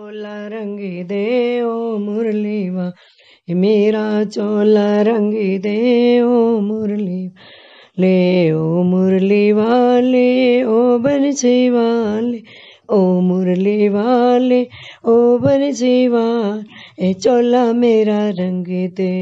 [0.00, 1.18] चोला रंगी दे
[1.64, 2.86] ओ मुरली वा
[3.60, 4.02] मेरा
[4.34, 5.72] चोला रंगी दे
[6.22, 7.20] ओ मुरली
[8.00, 8.18] ले
[8.52, 10.26] ओ मुरली वाले
[10.64, 12.42] ओ बंसी वाले
[12.96, 12.98] ओ
[13.28, 14.60] मुरली वाले
[15.12, 18.68] ओ बंसी वाले चोला मेरा रंग
[19.00, 19.12] दे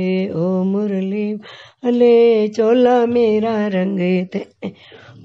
[0.42, 2.14] ओ मुरली वाले
[2.58, 4.44] चोला मेरा रंग दे।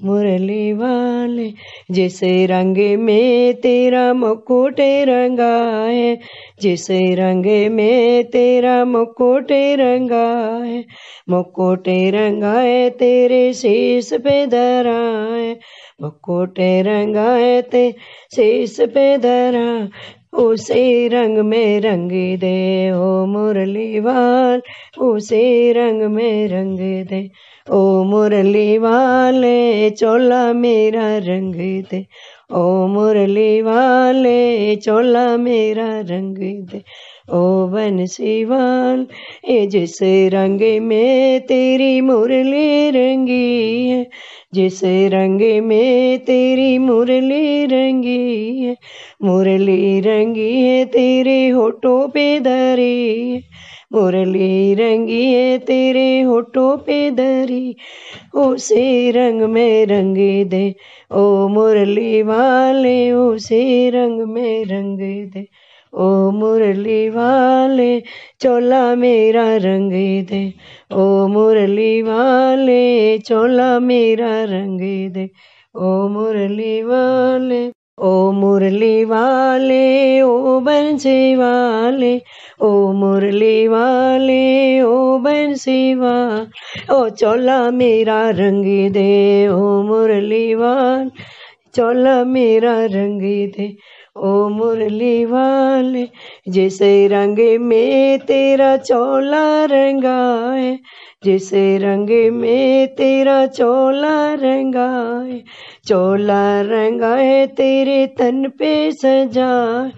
[0.04, 1.52] मुरली वाले
[1.90, 5.54] जिस रंग में तेरा मुकुट रंगा
[5.86, 6.18] है
[6.62, 10.26] जिस रंग में तेरा मुकुट रंगा
[10.64, 10.84] है
[11.30, 14.98] मुकुट रंगा है तेरे शीश पे धरा
[15.34, 15.58] है
[16.02, 17.90] मुकुट रंगा है ते
[18.34, 19.88] शीश पे धरा,
[20.38, 22.10] उसे रंग में रंग
[22.40, 24.62] दे, ओ मुरली वाल
[25.02, 27.30] उसे रंग में रंग दे।
[27.66, 31.54] ओ मुरली वाले चोला मेरा रंग
[31.90, 32.06] दे।
[32.50, 36.36] ओ मुरली वाले चोला मेरा रंग
[36.70, 36.82] दे।
[37.32, 39.06] ओ बंसी वाल
[39.48, 39.98] ए जिस
[40.32, 44.06] रंग में तेरी मुरली रंगी है,
[44.54, 48.76] जिस रंग में तेरी मुरली रंगी है,
[49.22, 53.42] मुरली रंगी है तेरे होठों पे धरी है,
[53.92, 57.76] मुरली रंगी है तेरे होठों पे धरी
[58.34, 60.16] उसे रंग में रंग
[60.50, 60.74] दे,
[61.12, 64.98] ओ मुरली वाले, उसे रंग में रंग
[65.30, 67.90] दे। ओ मुरली वाले
[68.40, 69.92] चोला मेरा रंग
[70.28, 70.42] दे।
[70.92, 72.82] ओ मुरली वाले
[73.26, 74.80] चोला मेरा रंग
[75.14, 75.28] दे।
[75.74, 77.60] ओ मुरली वाले
[78.00, 79.82] ओ मुरली वाले
[80.22, 82.12] ओ बंसी वाले
[82.62, 84.40] ओ मुरली वाले
[84.82, 91.10] ओ बंसी वाले ओ चोला मेरा रंग दे, ओ मुरली वाल
[91.74, 93.20] चोला मेरा रंग
[93.56, 93.68] दे।
[94.16, 96.08] ओ मुरली वाले,
[96.48, 100.78] जिस रंग में तेरा चोला रंगा है
[101.24, 105.44] जिस रंग में तेरा चोला रंगा है
[105.88, 109.90] चोला रंगा है तेरे तन पे सजा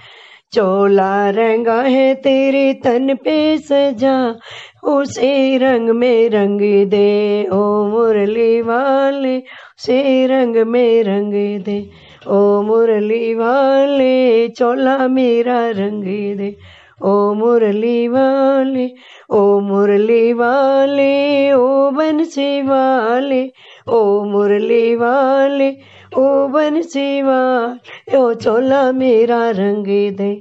[0.53, 4.39] चोला रंगा है तेरे तन पे सजा
[4.84, 11.91] उसे रंग में रंग दे, ओ मुरली वाले, उसे रंग में रंग दे।
[12.27, 16.05] ओ मुरली वाले चोला मेरा रंग
[16.38, 16.56] दे।
[17.03, 18.84] ओ मुरली वाले
[19.31, 23.43] ओ मुरली वाले ओ बंसी वाले
[23.88, 25.69] ओ मुरली वाले
[26.16, 30.32] ओ बंसी वाले ओ चोला मेरा रंग दे।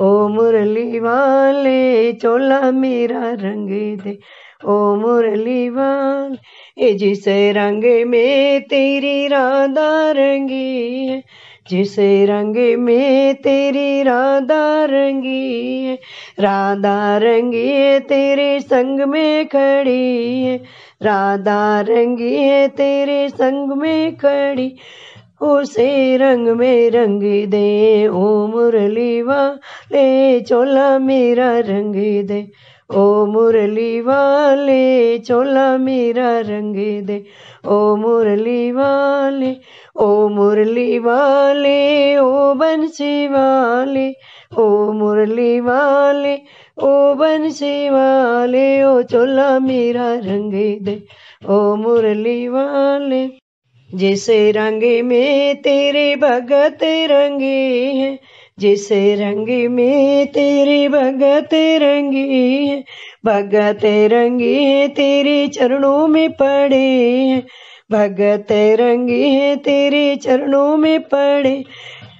[0.00, 3.68] ओ मुरली वाले चोला मेरा रंग
[4.02, 4.18] दे।
[4.60, 7.24] ओ मुरली वाले ए जिस
[7.56, 11.22] रंग में तेरी राधा रंगी है,
[11.70, 11.94] जिस
[12.28, 15.94] रंग में तेरी राधा रंगी है
[16.40, 20.56] राधा रंगी है तेरे संग में खड़ी है
[21.02, 24.74] राधा रंगी है तेरे संग में खड़ी,
[25.40, 31.94] उसे रंग में रंग दे, ओ मुरली वाले चोला मेरा रंग
[32.26, 32.46] दे।
[32.90, 34.82] ओ मुरली वाले
[35.26, 37.18] चोला मेरा रंग दे।
[37.66, 39.50] ओ मुरली वाले
[39.96, 41.76] ओ मुरली वाले
[42.18, 44.06] ओ बंसी वाले
[44.58, 46.34] ओ मुरली वाले
[46.82, 50.52] ओ बंसी वाले ओ चोला मेरा रंग
[50.84, 50.96] दे।
[51.48, 53.22] ओ मुरली वाले
[53.90, 56.78] जिस रंग में तेरे भगत
[57.10, 57.58] रंगे
[57.94, 58.18] हैं
[58.60, 62.84] जिस रंग में तेरे भगत रंगी है,
[63.24, 67.46] भगत रंगी है, तेरे चरणों में पड़े हैं।
[67.92, 71.64] भगत रंगी है, तेरे चरणों में पड़े,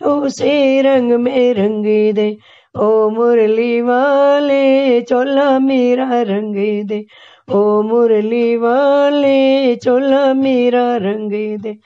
[0.06, 2.36] उसे रंग में रंग दे।
[2.78, 7.04] ओ मुरली वाले चोला मेरा रंग दे।
[7.52, 11.76] ओ मुरली वाले चोला मेरा रंग दे।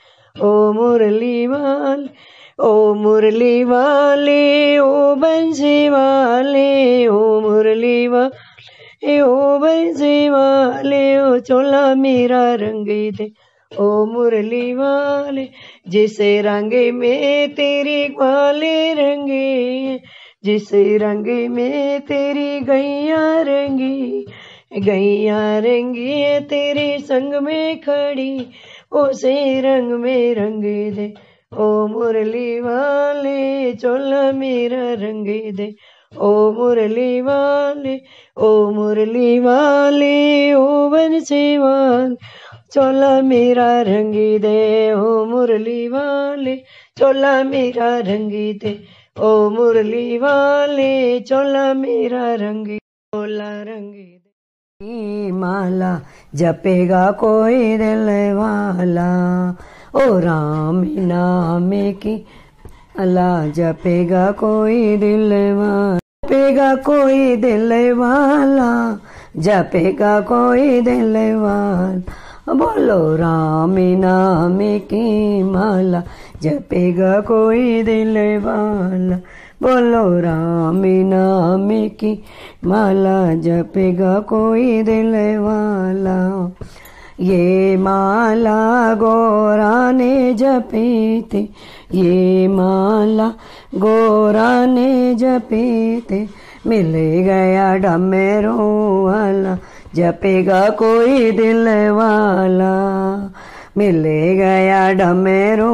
[0.41, 11.01] ओ मुरली वाले ओ मुरली वाले ओ बंसी वाले ओ मुरली वाले ओ बंसी वाले
[11.19, 12.87] ओ चोला मेरा रंग
[13.17, 13.29] दे।
[13.71, 15.47] ओ मुरली वाले
[15.87, 19.99] जिस रंग में तेरी ग्वाले रंगे
[20.43, 20.69] जिस
[21.03, 24.25] रंग में तेरी गैया रंगी
[24.79, 28.47] गैया रंगी है तेरे संग में खड़ी,
[28.91, 30.63] उसे रंग में रंग
[30.95, 31.13] दे।
[31.53, 35.75] ओ मुरली वाले चोला मेरा रंग दे।
[36.17, 37.93] ओ मुरली वाले
[38.37, 40.17] ओ मुरली वाले
[40.53, 42.15] ओ बंसी वाले
[42.71, 46.55] चोला मेरा रंगी दे। ओ मुरली वाले
[46.97, 48.73] चोला मेरा रंगी दे।
[49.19, 55.93] ओ मुरली वाले चोला मेरा रंगी, चोला रंगी दे। माला
[56.35, 59.09] जपेगा कोई दिल वाला।
[59.95, 62.25] ओ राम नाम की
[62.99, 65.33] अल्लाह जपेगा कोई दिल
[66.25, 68.99] जपेगा कोई दिल वाला,
[69.37, 76.03] जपेगा कोई दिल वाला। बोलो राम नाम की माला,
[76.41, 79.15] जपेगा कोई दिल वाला।
[79.63, 82.23] बोलो राम नाम की
[82.65, 86.51] माला, जपेगा कोई दिल वाला।
[87.19, 91.43] ये माला गोरा ने जपी थी
[91.93, 93.27] ये माला
[93.79, 96.27] गोरा ने जपी थी
[96.67, 96.91] मिल
[97.25, 98.57] गया डमेरो
[99.05, 99.57] वाला
[99.95, 102.73] जपेगा कोई दिल वाला
[103.77, 104.03] मिल
[104.37, 105.71] गया डमेरो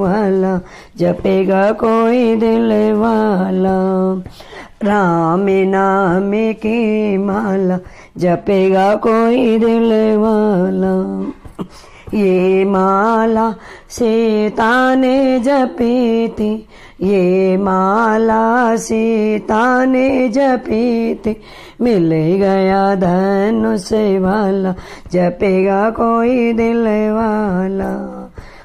[0.00, 0.58] वाला
[0.98, 3.76] जपेगा कोई दिल वाला
[4.84, 7.78] राम नाम की माला,
[8.18, 10.94] जपेगा कोई दिल वाला।
[12.14, 13.54] ये माला
[13.88, 16.68] सीता ने जपी थी
[17.02, 21.36] ये माला सीता ने जपी थी
[21.80, 24.74] मिल गया धन से वाला,
[25.12, 27.92] जपेगा कोई दिल वाला।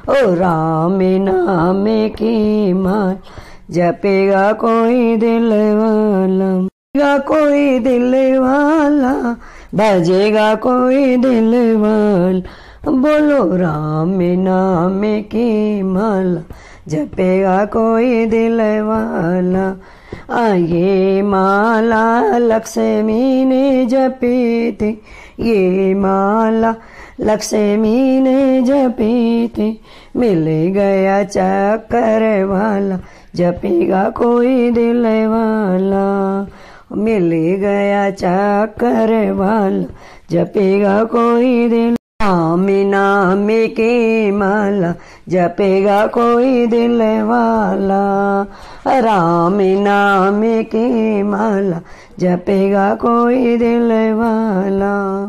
[0.09, 3.17] ओ राम नाम की माल
[3.71, 9.37] जपेगा कोई दिल वाला भजेगा कोई दिल वाला
[9.75, 16.41] भजेगा कोई दिल वाला। बोलो राम नाम की माला,
[16.87, 19.67] जपेगा कोई दिल वाला।
[20.33, 25.01] आए माला, लक्ष्मी ने जपी थी,
[25.39, 26.75] ये माला
[27.21, 29.81] लक्ष्मी ने जपी थी
[30.15, 32.99] मिल गया चक्कर वाला,
[33.35, 36.47] जपेगा कोई दिल वाला।
[36.97, 39.93] मिल गया चक्कर वाला,
[40.31, 44.93] जपेगा कोई दिल राम नाम की माला,
[45.29, 48.41] जपेगा कोई दिल वाला।
[48.87, 51.81] राम नाम की माला,
[52.19, 55.25] जपेगा कोई दिल वाला।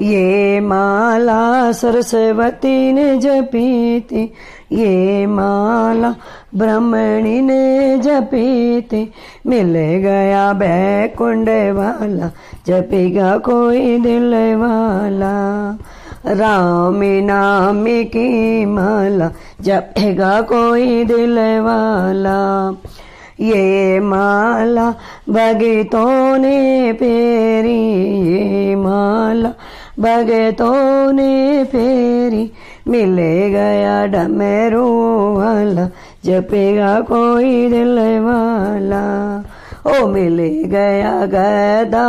[0.00, 4.32] ये माला सरस्वती ने जपी थी
[4.72, 6.14] ये माला
[6.54, 9.12] ब्रह्मणी ने जपी थी
[9.46, 12.30] मिल गया बैकुंड वाला,
[12.66, 15.34] जपेगा कोई दिल वाला।
[16.26, 19.30] राम नाम की माला,
[19.60, 22.70] जपेगा कोई दिल वाला।
[23.40, 24.90] ये माला
[25.30, 27.80] भगतों ने पेरी,
[28.32, 29.52] ये माला
[30.00, 32.50] भगतों ने फेरी,
[32.88, 34.86] मिले गया डमेरू
[35.36, 35.88] वाला
[36.24, 39.02] जपेगा कोई दिल वाला
[39.86, 42.06] ओ मिले गया गदा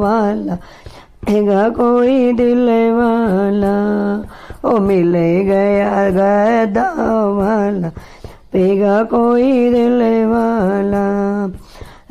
[0.00, 3.76] वाला जपेगा कोई दिल वाला
[4.64, 6.88] ओ मिले गया गदा
[7.36, 7.88] वाला
[8.52, 11.06] पेगा कोई दिल वाला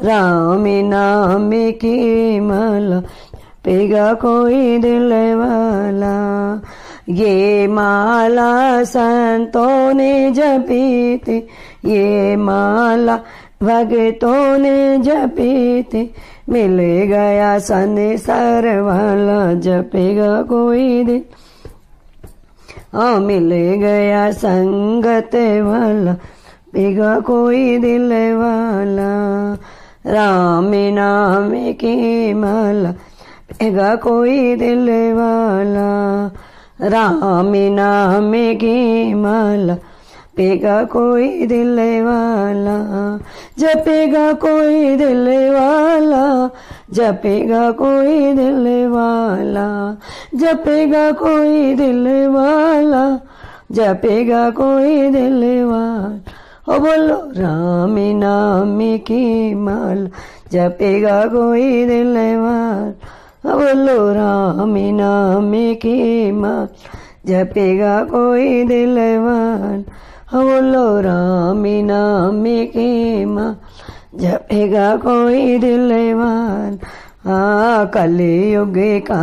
[0.05, 1.49] राम नाम
[1.81, 3.01] की माला
[3.65, 6.15] पेगा कोई दिल वाला।
[7.09, 11.37] ये माला संतों ने जपी थी।
[11.85, 13.15] ये माला
[13.63, 16.13] भगतों ने जपी थी।
[16.49, 21.23] मिल गया संसार वाला जपेगा कोई दिल।
[22.93, 26.13] हाँ मिल गया संगत वाला,
[26.73, 29.13] पेगा कोई दिल वाला।
[30.13, 32.93] राम नाम की माला
[33.51, 35.89] पेगा कोई दिल वाला,
[36.81, 39.75] राम नाम की माला।
[40.37, 42.77] पेगा कोई दिल वाला,
[43.59, 46.49] जपेगा कोई दिल वाला,
[46.93, 49.97] जपेगा कोई दिल वाला,
[50.35, 53.19] जपेगा कोई दिल वाला,
[53.71, 56.21] जपेगा कोई दिल वाला।
[56.75, 60.09] ओ बोलो, राम नाम की माल,
[60.51, 62.54] जपेगा कोई दिल वाला।
[63.65, 66.67] बोलो राम नाम की माल
[67.25, 69.79] जपेगा कोई दिलवान।
[70.33, 73.59] वाला बोलो राम नाम की माँ,
[74.15, 76.77] जपेगा कोई दिल वाल
[77.25, 78.73] हाँ कलयुग
[79.07, 79.15] का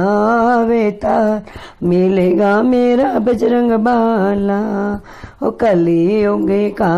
[0.53, 1.43] अवतार
[1.89, 4.61] मिलेगा मेरा बजरंग बाला।
[5.43, 6.93] ओ कलयुग का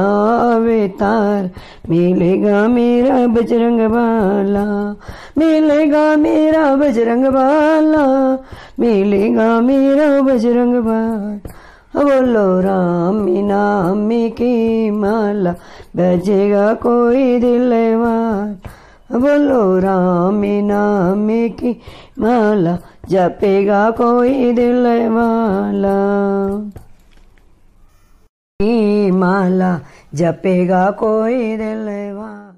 [0.54, 1.50] अवतार
[1.90, 4.64] मिलेगा मेरा बजरंग बाला।
[5.38, 8.06] मिलेगा मेरा बजरंग बाला,
[8.80, 11.52] मिलेगा मेरा बजरंग बाला।
[12.04, 15.52] बोलो राम नाम की माला,
[15.96, 18.56] बजेगा कोई दिलवार
[19.12, 21.80] बोलो राम नाम की
[22.18, 25.98] माला, जपेगा कोई दिल वाला।
[29.16, 29.80] माला,
[30.14, 32.50] जपेगा कोई दिल वाला।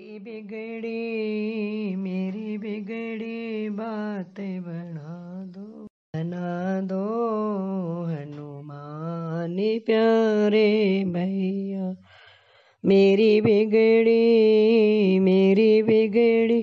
[0.00, 5.86] बिगड़ी, मेरी बिगड़ी बात बना दो
[6.16, 7.04] बना दो
[8.04, 11.94] हनुमान प्यारे भैया।
[12.84, 16.62] मेरी बिगड़ी मेरी बिगड़ी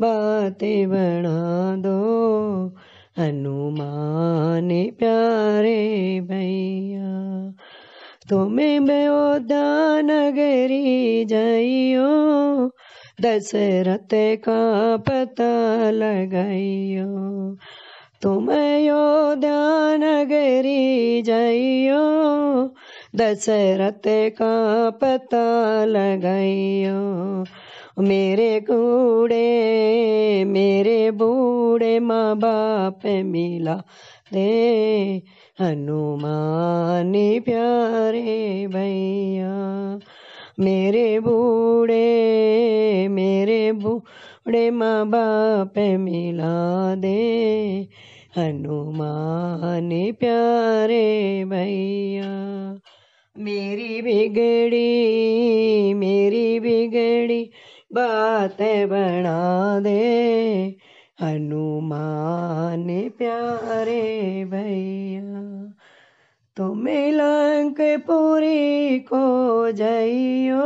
[0.00, 2.00] बातें बना दो।
[3.18, 7.10] हनुमान प्यारे भैया,
[8.30, 12.10] तुम्हें बेओदा नगरी जाइयो,
[13.20, 17.56] दशरथ का पता लगाइयो।
[18.22, 22.00] तुम योध्या नगरी जाइयो
[23.16, 27.44] दशरथ का पता लगाइयो,
[28.02, 33.74] मेरे कूड़े, मेरे बूढ़े माँ बाप मिला
[34.32, 35.22] दे,
[35.60, 39.98] हनुमान प्यारे भैया,
[40.60, 42.06] मेरे बूढ़े
[43.08, 47.88] मेरे बूढ़े माँ बाप मिला दे,
[48.36, 52.30] हनुमान प्यारे भैया।
[53.40, 54.90] मेरी बिगड़ी
[55.94, 57.50] मेरी बिगड़ी
[57.92, 60.76] बातें बना दे।
[61.20, 65.72] हनुमान प्यारे भैया,
[66.56, 67.10] तुम्हें
[67.98, 70.64] पूरी को जाइयो,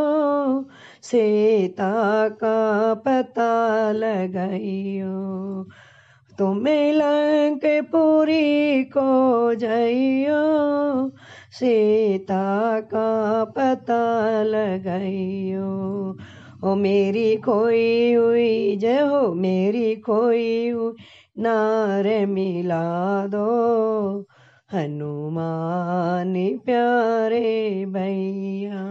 [1.03, 5.15] सीता का पता लगाइयो।
[6.39, 10.55] तुम्हें पूरी को जाइयो
[11.55, 14.03] सीता का पता
[14.43, 15.69] लगाइयो।
[16.65, 20.93] ओ मेरी खोई हुई, जय हो मेरी खोई हुई,
[21.39, 23.47] नार मिला दो।
[24.73, 28.85] हनुमान प्यारे भैया,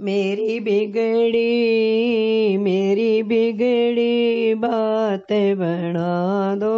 [0.00, 6.76] मेरी बिगड़ी मेरी बिगड़ी बात बना दो।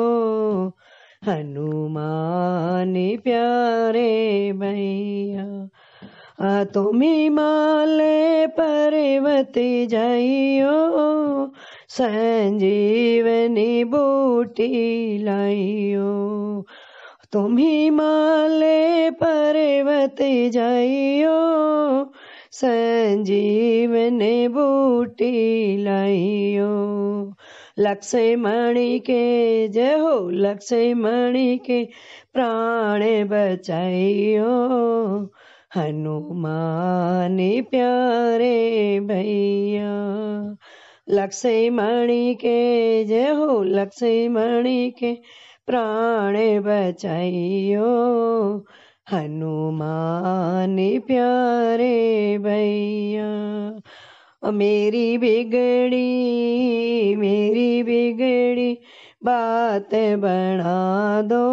[1.27, 9.53] हनुमान प्यारे भैया तुम हिमालय पर्वत
[9.91, 11.51] जाइयो,
[11.89, 16.67] संजीवनी बूटी लाइयो।
[17.33, 20.17] तुम हिमालय पर्वत
[20.53, 21.39] जाइयो,
[22.53, 24.19] संजीवन
[24.51, 26.71] बूटी लाइयो।
[27.79, 31.85] लक्ष्मणी के जय हो लक्ष्मणी के
[32.33, 34.53] प्राण बचाइयो।
[35.77, 39.95] हनुमान प्यारे भैया
[41.11, 45.15] लक्ष्मणी के जय हो लक्ष्मणी के
[45.67, 47.87] प्राण बचाइयो।
[49.13, 53.31] हनुमान प्यारे भैया
[54.45, 56.80] मेरी बिगड़ी मेरी बिगड़ी
[59.25, 61.47] बात बना दो।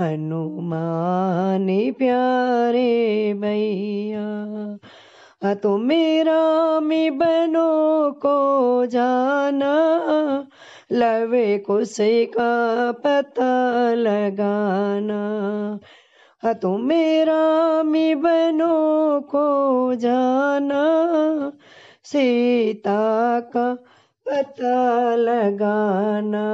[0.00, 2.92] हनुमान प्यारे
[3.34, 4.28] भैया
[5.54, 8.36] तो मेरा में बनो को
[8.86, 9.72] जाना,
[10.92, 13.52] लवे कुसे का पता
[13.94, 15.22] लगाना।
[16.52, 19.48] तो मेरा में बनो को
[19.94, 20.84] जाना,
[22.04, 23.76] सीता का
[24.26, 26.46] पता लगाना।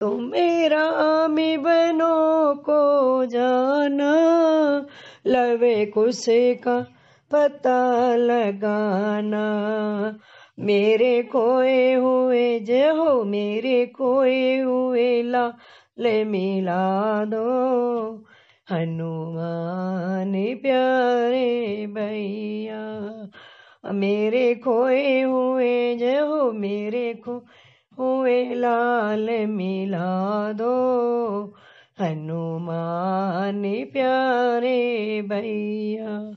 [0.00, 0.90] तो मेरा
[1.28, 4.12] में बनो को जाना,
[5.26, 6.80] लवे कुसे का
[7.30, 9.46] पता लगाना।
[10.58, 15.52] मेरे खोए हुए जय हो, मेरे खोए हुए ला
[15.98, 18.24] ले मिला दो।
[18.70, 20.32] हनुमान
[20.62, 22.84] प्यारे भैया
[23.92, 27.44] मेरे खोए हुए जय हो मेरे खो
[27.98, 30.74] हुए लाल मिला दो।
[32.00, 33.62] हनुमान
[33.92, 36.36] प्यारे भैया,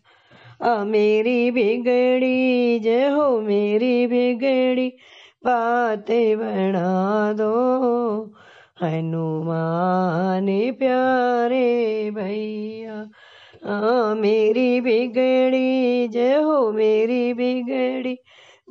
[0.72, 4.90] आ मेरी बिगड़ी जय हो मेरी बिगड़ी
[5.46, 8.24] बातें बना दो।
[8.82, 12.77] हनुमान प्यारे भैया
[13.68, 18.14] आ मेरी बिगड़ी जय हो मेरी बिगड़ी,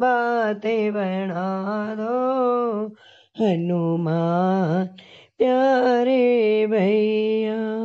[0.00, 2.86] बातें बना दो।
[3.40, 4.86] हनुमान,
[5.38, 7.76] प्यारे भैया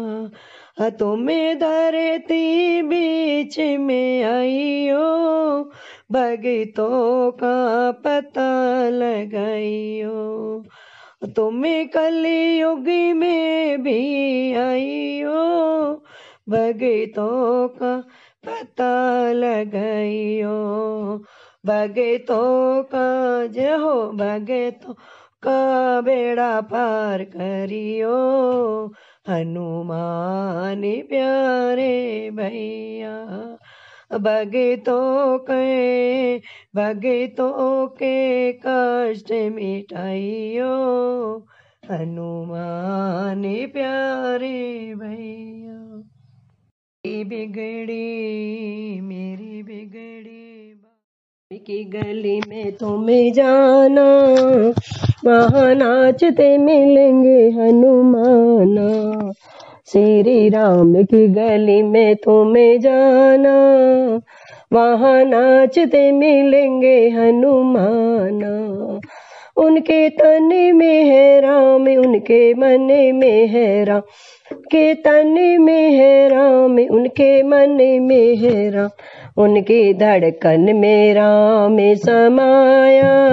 [0.89, 5.63] तुम्हें धरती बीच में आइयो,
[6.11, 10.63] भगतों का पता लगाइयो।
[11.35, 12.87] तुम्हें कलयुग
[13.17, 13.99] में भी
[14.53, 16.00] आइयो
[16.51, 18.03] भगतों का
[18.47, 20.55] पता लगाइयो।
[21.65, 24.93] भगतों का जहो भगतों
[25.43, 28.17] का बेड़ा पार करियो।
[29.29, 33.57] हनुमान प्यारे भैया
[34.17, 36.37] भगतों के
[36.75, 40.73] भगतों के कष्ट मिटाइयो।
[41.91, 43.43] हनुमान
[43.73, 46.10] प्यारे भैया।
[47.05, 54.03] बिगड़ी, मेरी बिगड़ी की गली में तुम्हें जाना
[55.25, 59.31] वहाँ नाचते मिलेंगे हनुमाना।
[59.85, 63.55] श्री राम की गली में तुम्हें जाना
[64.73, 68.53] वहाँ नाचते मिलेंगे हनुमाना।
[69.61, 74.01] उनके तन में है राम, उनके मन में है राम।
[74.53, 78.89] के तन में है राम, उनके मन में है राम।
[79.43, 83.27] उनकी धड़कन में राम समाया।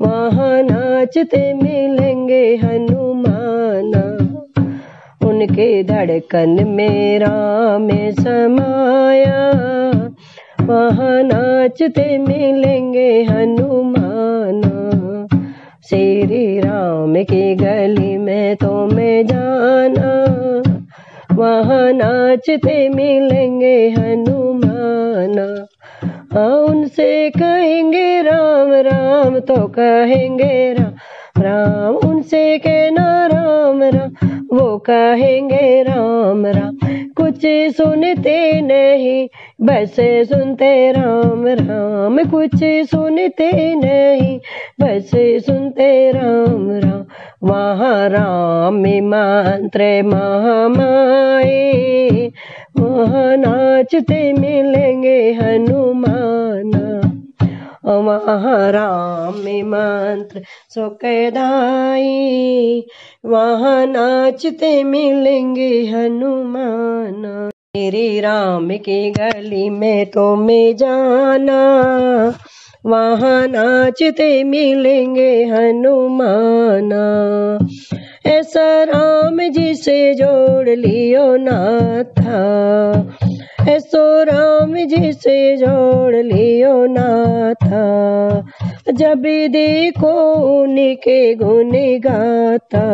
[0.00, 4.16] वहाँ नाचते मिलेंगे हनुमाना।
[5.28, 9.52] उनके धड़कन में राम समाया।
[10.60, 14.03] वहाँ नाचते मिलेंगे हनुमाना।
[15.88, 20.12] श्री राम की गली में तो मैं जाना,
[21.34, 25.66] वहाँ नाचते मिलेंगे हनुमाना।
[26.32, 30.92] हाँ उनसे कहेंगे राम राम तो कहेंगे राम।
[31.38, 34.10] राम, उनसे कहना राम राम
[34.52, 36.78] वो कहेंगे राम राम
[37.16, 37.40] कुछ
[37.76, 39.28] सुनते नहीं,
[39.60, 39.96] बस
[40.28, 42.56] सुनते राम राम। कुछ
[42.90, 44.38] सुनते नहीं,
[44.80, 45.10] बस
[45.46, 47.04] सुनते राम राम
[47.42, 51.52] वहाँ राम मंत्र महामाए,
[52.78, 57.03] वहाँ नाचते मिलेंगे हनुमाना।
[57.86, 60.42] वहाँ राम मंत्र
[60.74, 62.84] सुखदाई
[63.26, 72.34] वहाँ नाचते मिलेंगे हनुमान। मेरी राम की गली में तो मैं जाना।
[72.86, 77.04] वहाँ नाचते मिलेंगे हनुमाना।
[78.26, 82.44] ऐसा राम जी से जोड़ लियो नाथा।
[83.68, 87.84] ऐसो राम जी से जोड़ लियो नाथा,
[88.92, 90.12] जब देखो
[90.60, 92.84] उनके गुण गाता,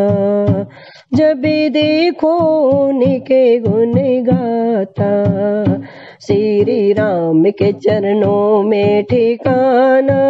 [1.15, 2.37] जब देखो
[2.71, 5.11] उनके गुण गाता।
[6.21, 10.21] श्री राम के चरणों में ठिकाना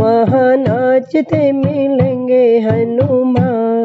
[0.00, 3.83] वहाँ नाचते मिलेंगे हनुमाना।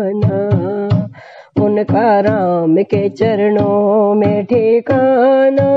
[1.80, 5.68] उनका राम के चरणों में ठिकाना,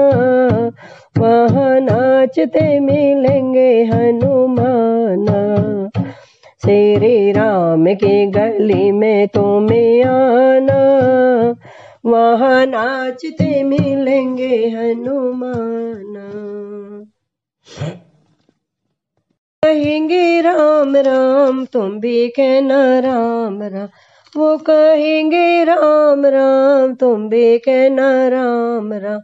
[1.19, 5.39] वहाँ नाचते मिलेंगे हनुमाना।
[6.65, 10.81] श्री राम की गली में तुम्हें आना,
[12.07, 16.29] वहाँ नाचते मिलेंगे हनुमाना।
[19.63, 23.89] कहेंगे राम राम, तुम भी कहना राम राम।
[24.37, 29.21] वो कहेंगे, राम राम, तुम भी कहना राम राम।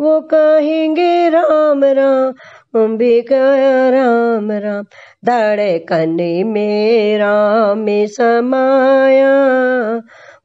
[0.00, 2.32] वो कहेंगे, राम राम,
[2.72, 4.84] तुम भी कह राम राम।
[5.24, 9.32] धड़कन में राम समाया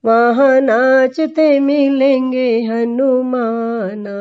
[0.06, 4.18] वहाँ नाचते मिलेंगे हनुमाना।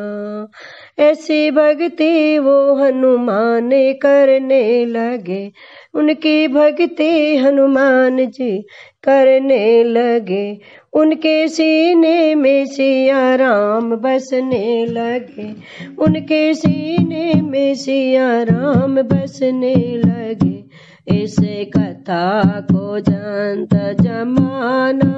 [0.99, 5.53] ऐसी भक्ति वो हनुमान करने लगे।
[5.95, 8.67] उनकी भक्ति हनुमान जी
[9.09, 10.59] करने लगे।
[10.93, 15.55] उनके सीने में सिया राम बसने लगे।
[15.99, 20.57] उनके सीने में सिया राम बसने लगे।
[21.23, 21.37] इस
[21.77, 25.13] कथा को जानता जमाना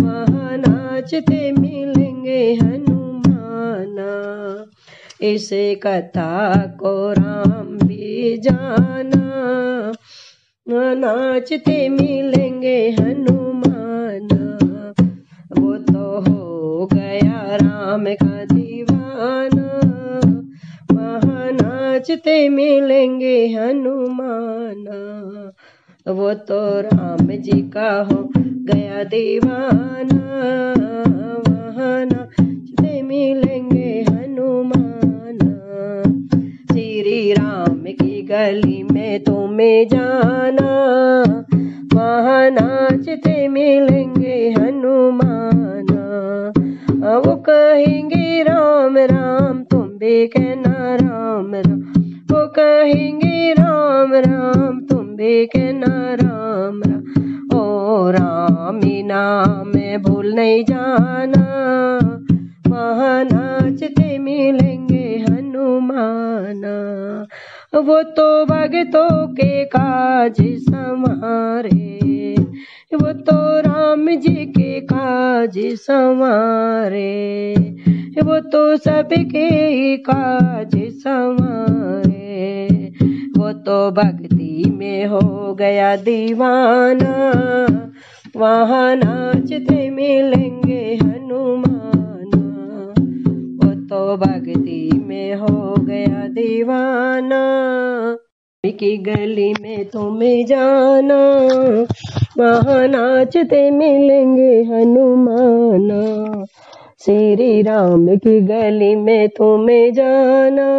[0.00, 4.10] वहाँ नाचते मिलेंगे हनुमाना।
[5.22, 9.26] इस कथा को राम भी जाना।
[10.72, 14.58] नाचते मिलेंगे हनुमाना।
[15.58, 19.80] वो तो हो गया राम का दीवाना।
[20.92, 24.96] वहाँ नाचते मिलेंगे हनुमाना।
[26.12, 30.44] वो तो राम जी का हो गया दीवाना।
[31.48, 35.54] वहाँ नाचते मिलेंगे हनुमाना।
[36.72, 40.09] श्री राम की गली में तुम्हें जाना
[60.62, 61.44] जाना।
[62.68, 66.76] वहाँ नाचते मिलेंगे हनुमाना।
[67.80, 71.90] वो तो भगतों के काज समारे
[72.94, 77.54] वो तो राम जी के काज संवारे।
[78.24, 82.68] वो तो सबके काज संवारे।
[83.38, 87.32] वो तो भक्ति में हो गया दीवाना।
[88.36, 92.48] वहाँ नाचते मिलेंगे हनुमाना।
[93.56, 97.46] वो तो भक्ति में हो गया दीवाना।
[98.66, 101.40] की गली में तुम्हें जाना।
[102.38, 106.00] वहाँ नाचते मिलेंगे हनुमाना।
[107.04, 110.70] श्री राम की गली में तुम्हें जाना।